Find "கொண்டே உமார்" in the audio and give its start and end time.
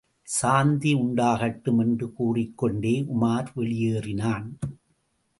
2.57-3.47